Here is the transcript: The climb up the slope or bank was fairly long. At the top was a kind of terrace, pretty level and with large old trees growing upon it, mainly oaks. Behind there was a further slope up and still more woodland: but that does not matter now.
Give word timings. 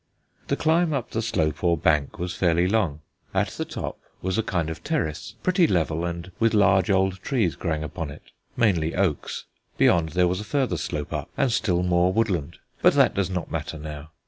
The 0.47 0.55
climb 0.57 0.93
up 0.93 1.11
the 1.11 1.21
slope 1.21 1.63
or 1.63 1.77
bank 1.77 2.17
was 2.17 2.33
fairly 2.33 2.67
long. 2.67 3.01
At 3.35 3.49
the 3.49 3.65
top 3.65 3.99
was 4.19 4.35
a 4.39 4.41
kind 4.41 4.71
of 4.71 4.83
terrace, 4.83 5.35
pretty 5.43 5.67
level 5.67 6.05
and 6.05 6.31
with 6.39 6.55
large 6.55 6.89
old 6.89 7.19
trees 7.21 7.55
growing 7.55 7.83
upon 7.83 8.09
it, 8.09 8.31
mainly 8.57 8.95
oaks. 8.95 9.45
Behind 9.77 10.09
there 10.09 10.27
was 10.27 10.39
a 10.39 10.43
further 10.43 10.77
slope 10.77 11.13
up 11.13 11.29
and 11.37 11.51
still 11.51 11.83
more 11.83 12.11
woodland: 12.11 12.57
but 12.81 12.93
that 12.95 13.13
does 13.13 13.29
not 13.29 13.51
matter 13.51 13.77
now. 13.77 14.09